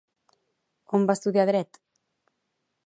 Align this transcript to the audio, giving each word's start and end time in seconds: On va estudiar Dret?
On 0.99 1.05
va 1.11 1.17
estudiar 1.21 1.47
Dret? 1.51 1.81